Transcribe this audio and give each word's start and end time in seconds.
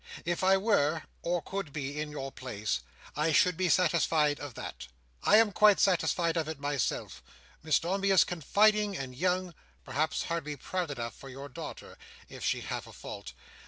If 0.25 0.43
I 0.43 0.57
were, 0.57 1.03
or 1.21 1.43
could 1.43 1.71
be, 1.71 2.01
in 2.01 2.09
your 2.09 2.31
place, 2.31 2.79
I 3.15 3.31
should 3.31 3.55
be 3.55 3.69
satisfied 3.69 4.39
of 4.39 4.55
that. 4.55 4.87
I 5.21 5.37
am 5.37 5.51
quite 5.51 5.79
satisfied 5.79 6.37
of 6.37 6.47
it 6.47 6.59
myself. 6.59 7.21
Miss 7.61 7.77
Dombey 7.77 8.09
is 8.09 8.23
confiding 8.23 8.97
and 8.97 9.13
young—perhaps 9.15 10.23
hardly 10.23 10.55
proud 10.55 10.89
enough, 10.89 11.13
for 11.15 11.29
your 11.29 11.49
daughter—if 11.49 12.43
she 12.43 12.61
have 12.61 12.87
a 12.87 12.93
fault. 12.93 13.33